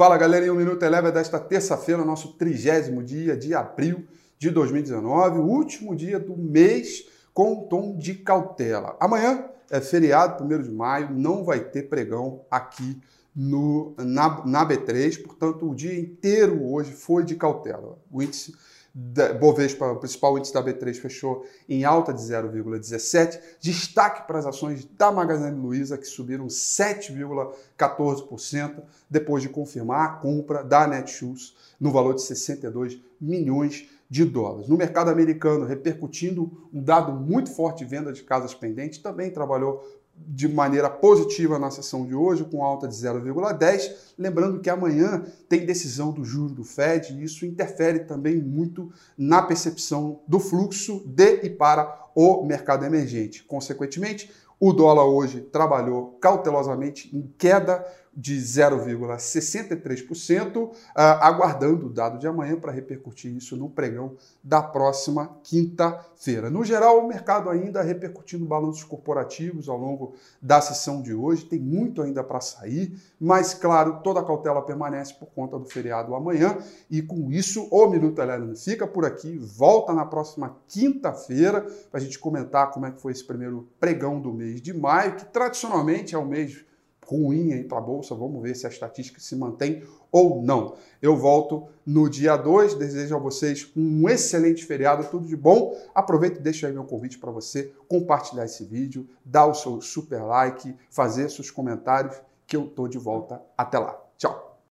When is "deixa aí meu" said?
96.42-96.84